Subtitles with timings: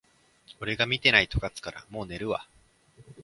[0.59, 2.47] 俺が見てないと勝つから、もう寝るわ